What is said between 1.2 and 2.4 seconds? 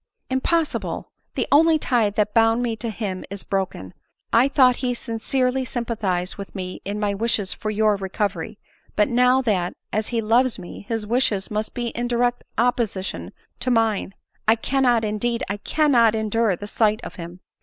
The only tie that